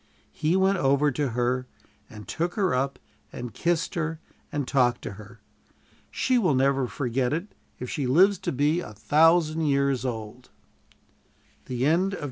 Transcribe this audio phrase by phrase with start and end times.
[0.31, 1.67] He went over to her,
[2.09, 2.97] and took her up
[3.31, 4.19] and kissed her
[4.51, 5.41] and talked to her.
[6.09, 10.49] She will never forget it if she lives to be a thousand years old.
[11.67, 12.17] CHAPTER XIII.